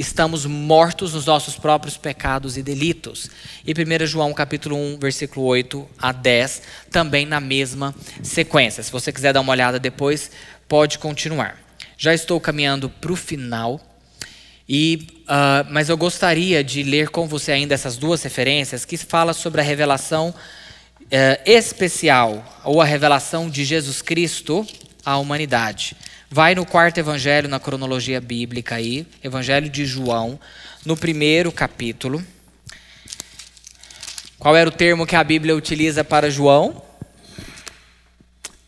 [0.00, 3.30] estamos mortos nos nossos próprios pecados e delitos.
[3.66, 8.82] E 1 João capítulo 1, versículo 8 a 10, também na mesma sequência.
[8.82, 10.30] Se você quiser dar uma olhada depois,
[10.66, 11.58] pode continuar.
[11.98, 13.78] Já estou caminhando para o final,
[14.66, 19.34] e, uh, mas eu gostaria de ler com você ainda essas duas referências que fala
[19.34, 20.34] sobre a revelação
[21.10, 24.66] é, especial, ou a revelação de Jesus Cristo
[25.04, 25.96] à humanidade.
[26.32, 30.38] Vai no quarto evangelho na cronologia bíblica aí, Evangelho de João,
[30.86, 32.24] no primeiro capítulo.
[34.38, 36.84] Qual era o termo que a Bíblia utiliza para João?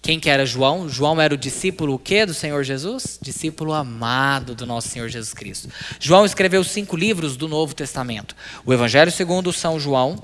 [0.03, 0.89] Quem que era João?
[0.89, 3.17] João era o discípulo o quê do Senhor Jesus?
[3.23, 5.69] Discípulo amado do nosso Senhor Jesus Cristo.
[6.01, 8.35] João escreveu cinco livros do Novo Testamento.
[8.67, 10.21] O Evangelho segundo São João,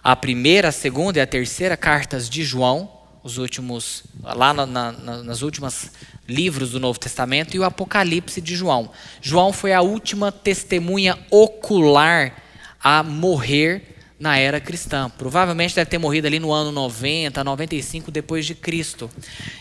[0.00, 2.97] a primeira, a segunda e a terceira cartas de João,
[3.28, 5.92] os últimos lá na, na, nas últimas
[6.26, 8.90] livros do Novo Testamento e o Apocalipse de João.
[9.20, 12.34] João foi a última testemunha ocular
[12.82, 15.10] a morrer na era cristã.
[15.10, 19.10] Provavelmente deve ter morrido ali no ano 90, 95 depois de Cristo.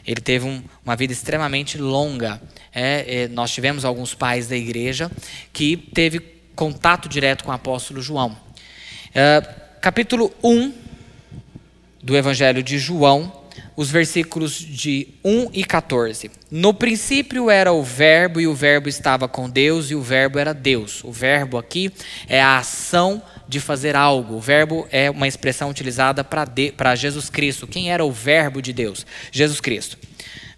[0.05, 2.41] Ele teve um, uma vida extremamente longa.
[2.73, 5.11] É, é, nós tivemos alguns pais da igreja
[5.51, 6.19] que teve
[6.55, 8.35] contato direto com o apóstolo João.
[9.13, 9.41] É,
[9.81, 10.73] capítulo 1
[12.01, 13.36] do Evangelho de João,
[13.77, 16.31] os versículos de 1 e 14.
[16.49, 20.51] No princípio era o Verbo, e o Verbo estava com Deus, e o Verbo era
[20.51, 21.03] Deus.
[21.03, 21.93] O Verbo aqui
[22.27, 24.33] é a ação de fazer algo.
[24.33, 27.67] O Verbo é uma expressão utilizada para Jesus Cristo.
[27.67, 29.05] Quem era o Verbo de Deus?
[29.31, 29.95] Jesus Cristo.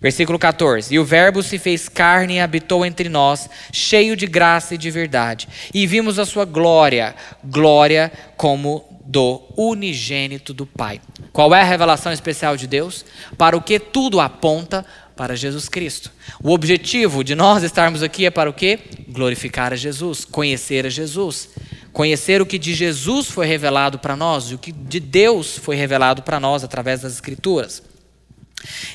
[0.01, 4.75] Versículo 14: E o Verbo se fez carne e habitou entre nós, cheio de graça
[4.75, 5.47] e de verdade.
[5.73, 11.01] E vimos a sua glória, glória como do unigênito do Pai.
[11.33, 13.03] Qual é a revelação especial de Deus?
[13.35, 14.85] Para o que tudo aponta?
[15.15, 16.11] Para Jesus Cristo.
[16.43, 18.77] O objetivo de nós estarmos aqui é para o quê?
[19.07, 21.49] Glorificar a Jesus, conhecer a Jesus.
[21.91, 25.75] Conhecer o que de Jesus foi revelado para nós e o que de Deus foi
[25.75, 27.81] revelado para nós através das Escrituras.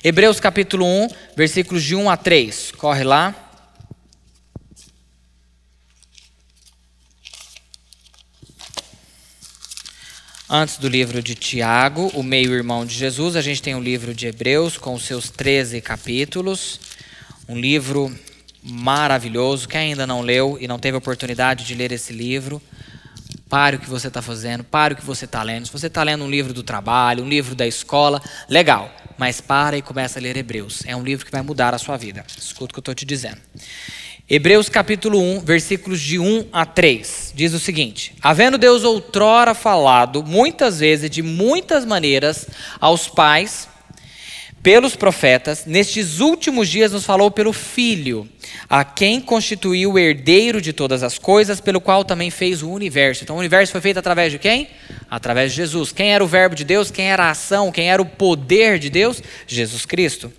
[0.02, 2.70] Hebreus capítulo 1, versículos de 1 a 3.
[2.78, 3.43] Corre lá.
[10.56, 14.28] Antes do livro de Tiago, o meio-irmão de Jesus, a gente tem o livro de
[14.28, 16.78] Hebreus com seus 13 capítulos.
[17.48, 18.16] Um livro
[18.62, 19.66] maravilhoso.
[19.66, 22.62] Quem ainda não leu e não teve oportunidade de ler esse livro,
[23.48, 25.66] pare o que você está fazendo, pare o que você está lendo.
[25.66, 28.94] Se você está lendo um livro do trabalho, um livro da escola, legal.
[29.18, 30.84] Mas para e começa a ler Hebreus.
[30.86, 32.24] É um livro que vai mudar a sua vida.
[32.38, 33.40] Escuta o que eu estou te dizendo.
[34.28, 40.24] Hebreus capítulo 1, versículos de 1 a 3, diz o seguinte: Havendo Deus outrora falado,
[40.24, 42.46] muitas vezes, de muitas maneiras,
[42.80, 43.68] aos pais,
[44.62, 48.26] pelos profetas, nestes últimos dias nos falou pelo Filho,
[48.66, 53.24] a quem constituiu o herdeiro de todas as coisas, pelo qual também fez o universo.
[53.24, 54.68] Então o universo foi feito através de quem?
[55.10, 55.92] Através de Jesus.
[55.92, 56.90] Quem era o Verbo de Deus?
[56.90, 57.70] Quem era a ação?
[57.70, 59.22] Quem era o poder de Deus?
[59.46, 60.32] Jesus Cristo.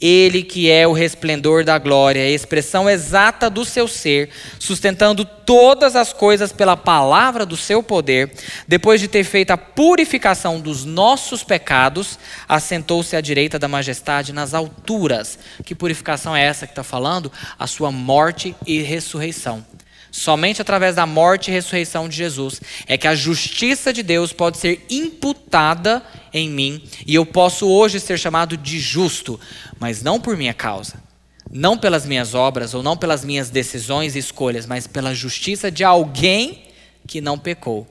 [0.00, 5.94] Ele que é o resplendor da glória, a expressão exata do seu ser, sustentando todas
[5.94, 8.32] as coisas pela palavra do seu poder,
[8.66, 14.54] depois de ter feito a purificação dos nossos pecados, assentou-se à direita da majestade nas
[14.54, 15.38] alturas.
[15.64, 17.30] Que purificação é essa que está falando?
[17.58, 19.64] A sua morte e ressurreição.
[20.10, 24.58] Somente através da morte e ressurreição de Jesus é que a justiça de Deus pode
[24.58, 29.38] ser imputada em mim e eu posso hoje ser chamado de justo,
[29.78, 31.02] mas não por minha causa,
[31.50, 35.84] não pelas minhas obras ou não pelas minhas decisões e escolhas, mas pela justiça de
[35.84, 36.70] alguém
[37.06, 37.88] que não pecou,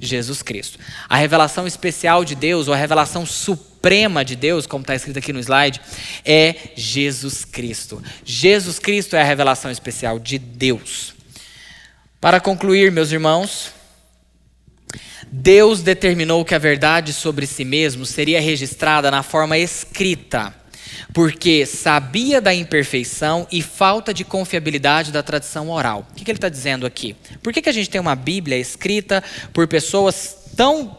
[0.00, 0.78] Jesus Cristo.
[1.08, 5.32] A revelação especial de Deus, ou a revelação suprema de Deus, como está escrito aqui
[5.32, 5.80] no slide,
[6.24, 8.02] é Jesus Cristo.
[8.24, 11.14] Jesus Cristo é a revelação especial de Deus.
[12.22, 13.72] Para concluir, meus irmãos,
[15.26, 20.54] Deus determinou que a verdade sobre si mesmo seria registrada na forma escrita,
[21.12, 26.06] porque sabia da imperfeição e falta de confiabilidade da tradição oral.
[26.12, 27.16] O que, ele está dizendo aqui?
[27.42, 29.20] Por que, que a gente tem uma Bíblia escrita
[29.52, 30.96] por pessoas tão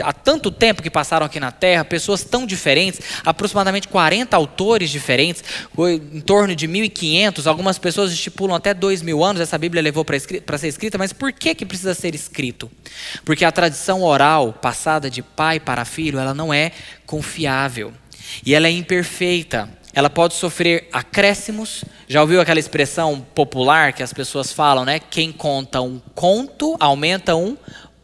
[0.00, 5.42] há tanto tempo que passaram aqui na Terra, pessoas tão diferentes, aproximadamente 40 autores diferentes,
[5.78, 10.18] em torno de 1.500, algumas pessoas estipulam até 2 mil anos, essa Bíblia levou para
[10.58, 12.70] ser escrita, mas por que, que precisa ser escrito?
[13.24, 16.72] Porque a tradição oral, passada de pai para filho, ela não é
[17.04, 17.92] confiável
[18.44, 19.68] e ela é imperfeita.
[19.94, 21.84] Ela pode sofrer acréscimos.
[22.08, 24.98] Já ouviu aquela expressão popular que as pessoas falam, né?
[24.98, 27.56] Quem conta um conto aumenta um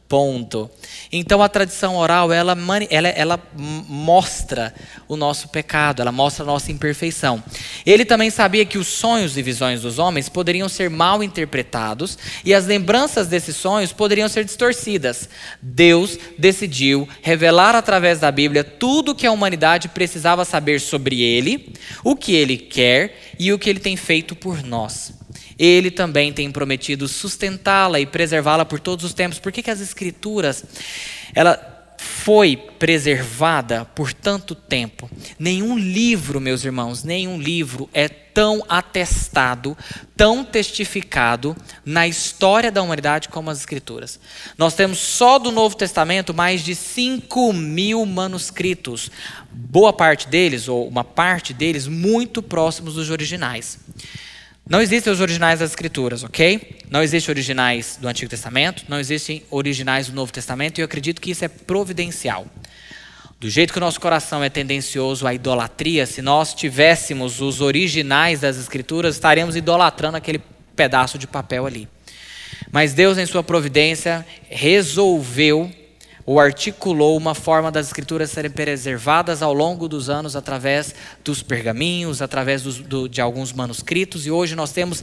[0.09, 0.71] Ponto.
[1.13, 2.57] Então a tradição oral ela,
[2.89, 4.75] ela, ela mostra
[5.07, 7.45] o nosso pecado, ela mostra a nossa imperfeição.
[7.85, 12.55] Ele também sabia que os sonhos e visões dos homens poderiam ser mal interpretados e
[12.55, 15.29] as lembranças desses sonhos poderiam ser distorcidas.
[15.61, 21.75] Deus decidiu revelar através da Bíblia tudo o que a humanidade precisava saber sobre ele,
[22.03, 25.19] o que ele quer e o que ele tem feito por nós
[25.59, 29.39] ele também tem prometido sustentá-la e preservá-la por todos os tempos.
[29.39, 30.65] Por que, que as Escrituras,
[31.35, 35.11] ela foi preservada por tanto tempo?
[35.39, 39.77] Nenhum livro, meus irmãos, nenhum livro é tão atestado,
[40.17, 44.21] tão testificado na história da humanidade como as Escrituras.
[44.57, 49.11] Nós temos só do Novo Testamento mais de 5 mil manuscritos,
[49.51, 53.81] boa parte deles, ou uma parte deles, muito próximos dos originais.
[54.69, 56.81] Não existem os originais das Escrituras, ok?
[56.91, 61.23] Não existem originais do Antigo Testamento, não existem originais do Novo Testamento, e eu acredito
[61.23, 62.47] que isso é providencial.
[63.41, 68.41] Do jeito que o nosso coração é tendencioso à idolatria, se nós tivéssemos os originais
[68.41, 70.43] das Escrituras, estaríamos idolatrando aquele
[70.77, 71.89] pedaço de papel ali.
[72.71, 75.73] Mas Deus, em Sua providência, resolveu
[76.29, 82.20] ou articulou uma forma das escrituras serem preservadas ao longo dos anos através dos pergaminhos,
[82.20, 85.03] através dos, do, de alguns manuscritos, e hoje nós temos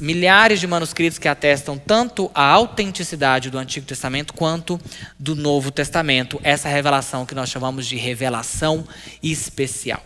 [0.00, 4.80] milhares de manuscritos que atestam tanto a autenticidade do Antigo Testamento quanto
[5.16, 8.84] do Novo Testamento, essa revelação que nós chamamos de revelação
[9.22, 10.02] especial.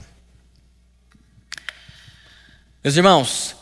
[2.84, 3.56] Meus irmãos,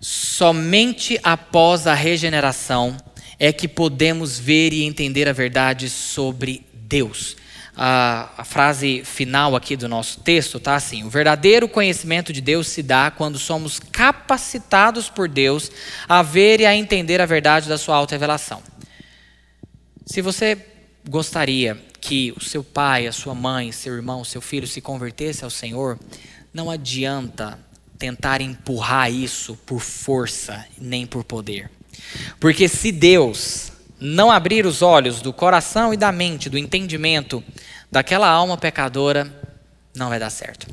[0.00, 2.96] somente após a regeneração
[3.38, 7.36] é que podemos ver e entender a verdade sobre Deus.
[7.78, 12.68] A, a, frase final aqui do nosso texto está assim: o verdadeiro conhecimento de Deus
[12.68, 15.70] se dá quando somos capacitados por Deus
[16.08, 18.62] a ver e a entender a verdade da sua auto-revelação.
[20.06, 20.56] Se você
[21.06, 25.50] gostaria que o seu pai, a sua mãe, seu irmão, seu filho se convertesse ao
[25.50, 25.98] Senhor,
[26.54, 27.58] não adianta
[27.98, 31.70] tentar empurrar isso por força nem por poder.
[32.38, 37.42] Porque se Deus não abrir os olhos do coração e da mente, do entendimento
[37.90, 39.32] daquela alma pecadora,
[39.94, 40.66] não vai dar certo.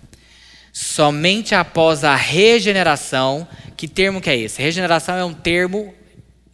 [0.72, 3.48] Somente após a regeneração,
[3.78, 4.62] que termo que é esse?
[4.62, 5.94] Regeneração é um termo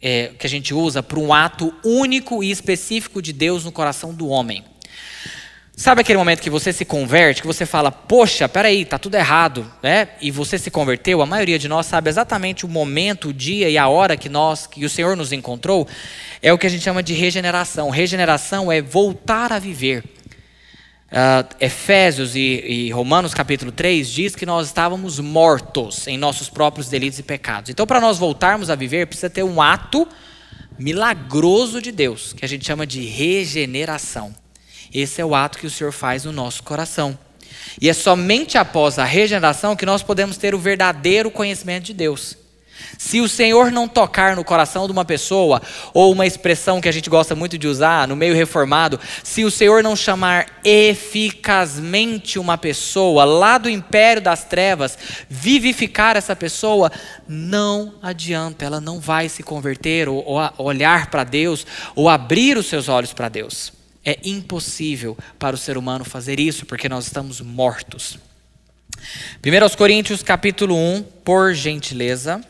[0.00, 4.14] é, que a gente usa para um ato único e específico de Deus no coração
[4.14, 4.64] do homem.
[5.80, 9.64] Sabe aquele momento que você se converte, que você fala, poxa, peraí, tá tudo errado,
[9.82, 10.08] né?
[10.20, 13.78] E você se converteu, a maioria de nós sabe exatamente o momento, o dia e
[13.78, 15.88] a hora que nós, que o Senhor nos encontrou,
[16.42, 17.88] é o que a gente chama de regeneração.
[17.88, 20.04] Regeneração é voltar a viver.
[21.10, 26.90] Uh, Efésios e, e, Romanos capítulo 3 diz que nós estávamos mortos em nossos próprios
[26.90, 27.70] delitos e pecados.
[27.70, 30.06] Então, para nós voltarmos a viver, precisa ter um ato
[30.78, 34.39] milagroso de Deus, que a gente chama de regeneração.
[34.92, 37.18] Esse é o ato que o Senhor faz no nosso coração.
[37.80, 42.36] E é somente após a regeneração que nós podemos ter o verdadeiro conhecimento de Deus.
[42.98, 45.60] Se o Senhor não tocar no coração de uma pessoa,
[45.92, 49.50] ou uma expressão que a gente gosta muito de usar no meio reformado, se o
[49.50, 56.90] Senhor não chamar eficazmente uma pessoa lá do império das trevas, vivificar essa pessoa,
[57.28, 62.66] não adianta, ela não vai se converter, ou, ou olhar para Deus, ou abrir os
[62.66, 63.79] seus olhos para Deus.
[64.04, 68.18] É impossível para o ser humano fazer isso, porque nós estamos mortos.
[69.44, 72.40] 1 aos Coríntios, capítulo 1, por gentileza.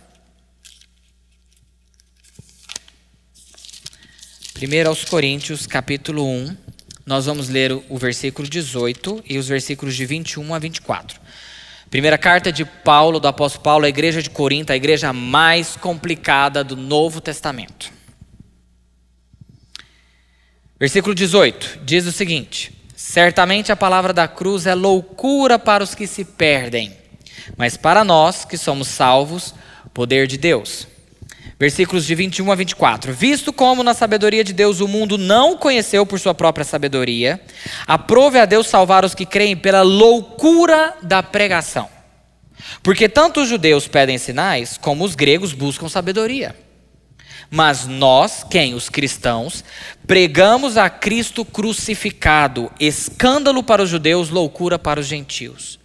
[4.62, 6.56] 1 aos Coríntios, capítulo 1,
[7.06, 11.20] nós vamos ler o versículo 18 e os versículos de 21 a 24.
[11.90, 16.62] Primeira carta de Paulo, do apóstolo Paulo, à igreja de Corinto, a igreja mais complicada
[16.62, 17.90] do Novo Testamento.
[20.80, 26.06] Versículo 18 diz o seguinte: Certamente a palavra da cruz é loucura para os que
[26.06, 26.96] se perdem,
[27.54, 29.54] mas para nós que somos salvos,
[29.92, 30.88] poder de Deus.
[31.58, 33.12] Versículos de 21 a 24.
[33.12, 37.38] Visto como na sabedoria de Deus o mundo não conheceu por sua própria sabedoria,
[37.86, 41.90] aprove a Deus salvar os que creem pela loucura da pregação.
[42.82, 46.56] Porque tanto os judeus pedem sinais, como os gregos buscam sabedoria.
[47.50, 48.74] Mas nós, quem?
[48.74, 49.64] Os cristãos,
[50.06, 55.80] pregamos a Cristo crucificado, escândalo para os judeus, loucura para os gentios.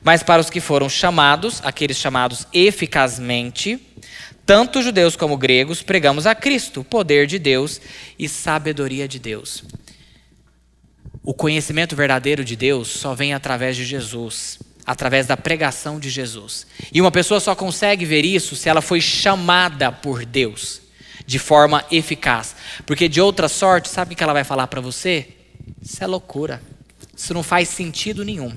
[0.00, 3.80] Mas para os que foram chamados, aqueles chamados eficazmente,
[4.46, 7.80] tanto judeus como gregos, pregamos a Cristo, poder de Deus
[8.16, 9.64] e sabedoria de Deus.
[11.24, 16.66] O conhecimento verdadeiro de Deus só vem através de Jesus, através da pregação de Jesus.
[16.92, 20.87] E uma pessoa só consegue ver isso se ela foi chamada por Deus.
[21.28, 22.56] De forma eficaz.
[22.86, 25.28] Porque de outra sorte, sabe o que ela vai falar para você?
[25.82, 26.62] Isso é loucura.
[27.14, 28.50] Isso não faz sentido nenhum.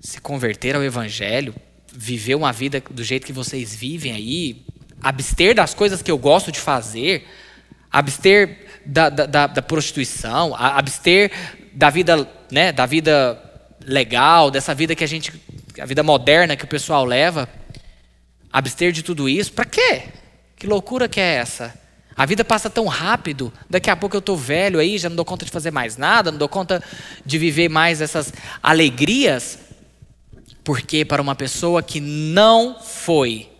[0.00, 1.54] Se converter ao evangelho,
[1.94, 4.66] viver uma vida do jeito que vocês vivem aí,
[5.00, 7.28] abster das coisas que eu gosto de fazer,
[7.92, 11.30] abster da, da, da prostituição, abster
[11.72, 13.40] da vida, né, da vida
[13.86, 15.32] legal, dessa vida que a gente,
[15.78, 17.48] a vida moderna que o pessoal leva,
[18.52, 20.21] abster de tudo isso, para quê?
[20.62, 21.74] Que loucura que é essa?
[22.16, 25.24] A vida passa tão rápido, daqui a pouco eu estou velho aí, já não dou
[25.24, 26.80] conta de fazer mais nada, não dou conta
[27.26, 28.32] de viver mais essas
[28.62, 29.58] alegrias.
[30.62, 33.50] Porque para uma pessoa que não foi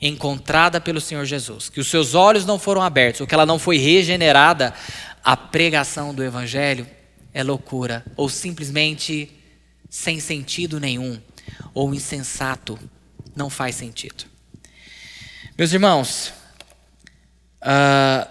[0.00, 3.58] encontrada pelo Senhor Jesus, que os seus olhos não foram abertos, ou que ela não
[3.58, 4.72] foi regenerada,
[5.22, 6.86] a pregação do Evangelho
[7.34, 9.30] é loucura, ou simplesmente
[9.90, 11.20] sem sentido nenhum,
[11.74, 12.78] ou insensato,
[13.36, 14.24] não faz sentido.
[15.58, 16.37] Meus irmãos,
[17.62, 18.28] uh,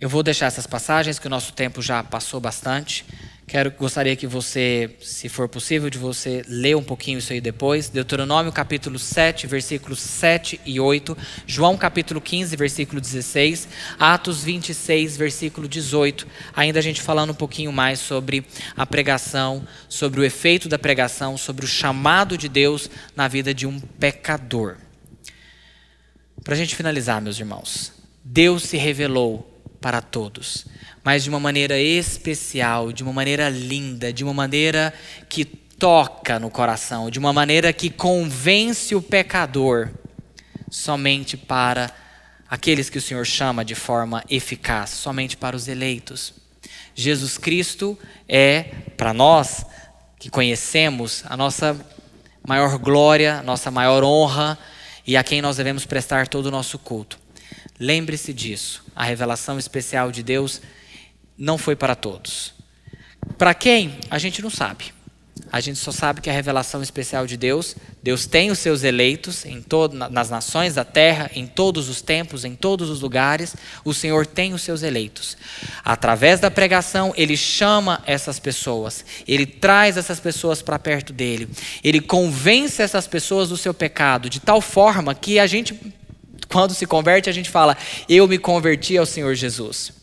[0.00, 3.04] eu vou deixar essas passagens, que o nosso tempo já passou bastante.
[3.48, 7.88] Quero, gostaria que você, se for possível, de você ler um pouquinho isso aí depois.
[7.88, 11.16] Deuteronômio capítulo 7, versículos 7 e 8.
[11.46, 13.66] João capítulo 15, versículo 16.
[13.98, 16.28] Atos 26, versículo 18.
[16.54, 18.44] Ainda a gente falando um pouquinho mais sobre
[18.76, 23.66] a pregação, sobre o efeito da pregação, sobre o chamado de Deus na vida de
[23.66, 24.76] um pecador.
[26.48, 27.92] Para a gente finalizar, meus irmãos,
[28.24, 30.64] Deus se revelou para todos
[31.08, 34.92] mas de uma maneira especial, de uma maneira linda, de uma maneira
[35.26, 39.88] que toca no coração, de uma maneira que convence o pecador,
[40.70, 41.90] somente para
[42.46, 46.34] aqueles que o Senhor chama de forma eficaz, somente para os eleitos.
[46.94, 49.64] Jesus Cristo é, para nós
[50.18, 51.74] que conhecemos, a nossa
[52.46, 54.58] maior glória, a nossa maior honra
[55.08, 57.18] e a quem nós devemos prestar todo o nosso culto.
[57.80, 58.84] Lembre-se disso.
[58.94, 60.60] A revelação especial de Deus
[61.38, 62.52] não foi para todos.
[63.38, 63.98] Para quem?
[64.10, 64.92] A gente não sabe.
[65.50, 69.46] A gente só sabe que a revelação especial de Deus, Deus tem os seus eleitos
[69.46, 73.94] em todo, nas nações da terra, em todos os tempos, em todos os lugares, o
[73.94, 75.38] Senhor tem os seus eleitos.
[75.82, 81.48] Através da pregação, Ele chama essas pessoas, Ele traz essas pessoas para perto dele,
[81.82, 85.78] Ele convence essas pessoas do seu pecado, de tal forma que a gente,
[86.50, 87.76] quando se converte, a gente fala:
[88.06, 89.97] Eu me converti ao Senhor Jesus.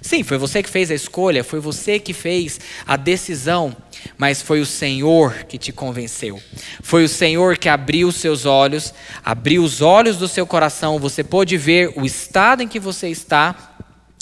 [0.00, 3.76] Sim, foi você que fez a escolha, foi você que fez a decisão,
[4.16, 6.40] mas foi o Senhor que te convenceu.
[6.82, 8.94] Foi o Senhor que abriu os seus olhos,
[9.24, 13.74] abriu os olhos do seu coração, você pôde ver o estado em que você está.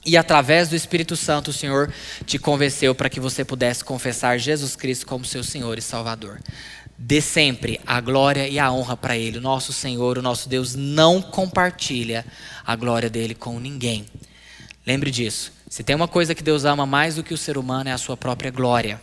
[0.04, 1.92] E através do Espírito Santo, o Senhor
[2.24, 6.40] te convenceu para que você pudesse confessar Jesus Cristo como seu Senhor e Salvador.
[6.96, 9.38] Dê sempre a glória e a honra para Ele.
[9.38, 12.24] O nosso Senhor, o nosso Deus, não compartilha
[12.64, 14.06] a glória dele com ninguém.
[14.86, 15.55] Lembre disso.
[15.68, 17.98] Se tem uma coisa que Deus ama mais do que o ser humano é a
[17.98, 19.00] sua própria glória.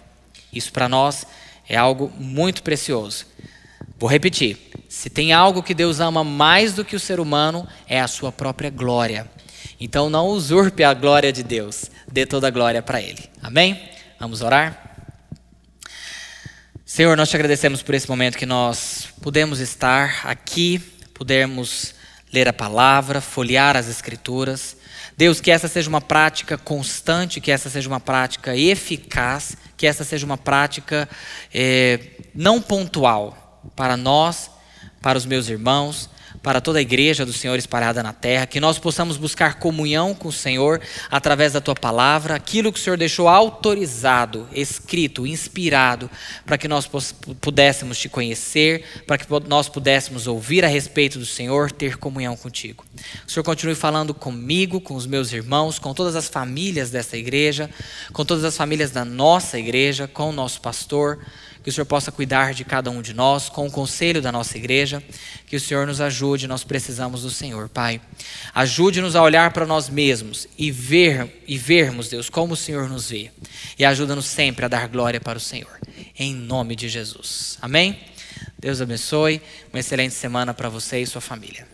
[0.51, 1.25] Isso para nós
[1.67, 3.25] é algo muito precioso.
[3.99, 4.57] Vou repetir.
[4.87, 8.31] Se tem algo que Deus ama mais do que o ser humano é a sua
[8.31, 9.29] própria glória.
[9.79, 11.91] Então não usurpe a glória de Deus.
[12.11, 13.29] Dê toda a glória para Ele.
[13.41, 13.89] Amém?
[14.19, 14.93] Vamos orar?
[16.85, 20.79] Senhor, nós te agradecemos por esse momento que nós pudemos estar aqui,
[21.13, 21.95] pudemos
[22.31, 24.77] ler a palavra, folhear as Escrituras.
[25.17, 30.03] Deus, que essa seja uma prática constante, que essa seja uma prática eficaz, que essa
[30.03, 31.07] seja uma prática
[31.53, 31.99] é,
[32.33, 34.49] não pontual para nós,
[35.01, 36.09] para os meus irmãos,
[36.43, 40.27] para toda a igreja do Senhor espalhada na terra, que nós possamos buscar comunhão com
[40.27, 46.09] o Senhor através da tua palavra, aquilo que o Senhor deixou autorizado, escrito, inspirado,
[46.45, 46.85] para que nós
[47.39, 52.83] pudéssemos te conhecer, para que nós pudéssemos ouvir a respeito do Senhor, ter comunhão contigo.
[53.25, 57.69] O Senhor continue falando comigo, com os meus irmãos, com todas as famílias dessa igreja,
[58.11, 61.19] com todas as famílias da nossa igreja, com o nosso pastor
[61.63, 64.57] que o Senhor possa cuidar de cada um de nós, com o conselho da nossa
[64.57, 65.01] igreja,
[65.47, 68.01] que o Senhor nos ajude, nós precisamos do Senhor, Pai.
[68.53, 73.09] Ajude-nos a olhar para nós mesmos e ver e vermos, Deus, como o Senhor nos
[73.09, 73.31] vê.
[73.79, 75.79] E ajuda-nos sempre a dar glória para o Senhor.
[76.19, 77.57] Em nome de Jesus.
[77.61, 77.97] Amém?
[78.59, 79.41] Deus abençoe.
[79.71, 81.72] Uma excelente semana para você e sua família.